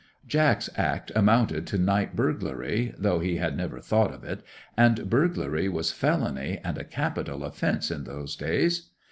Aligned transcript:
'Jack's 0.27 0.67
act 0.75 1.11
amounted 1.15 1.67
to 1.67 1.77
night 1.77 2.15
burglary—though 2.15 3.19
he 3.19 3.35
had 3.37 3.55
never 3.55 3.79
thought 3.79 4.11
of 4.11 4.23
it—and 4.23 5.07
burglary 5.11 5.69
was 5.69 5.91
felony, 5.91 6.59
and 6.63 6.79
a 6.79 6.83
capital 6.83 7.43
offence 7.43 7.91
in 7.91 8.03
those 8.05 8.35
days. 8.35 8.89